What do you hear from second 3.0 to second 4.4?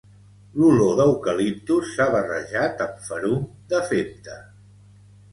ferum de femta